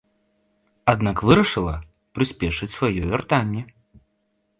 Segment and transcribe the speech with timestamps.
[0.93, 1.73] Аднак вырашыла
[2.19, 3.63] прыспешыць сваё вяртанне.